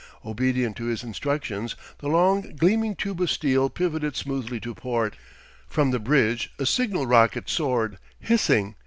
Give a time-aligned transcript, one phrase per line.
[0.25, 5.15] Obedient to his instructions, the long, gleaming tube of steel pivoted smoothly to port.
[5.67, 8.73] From the bridge a signal rocket soared, hissing.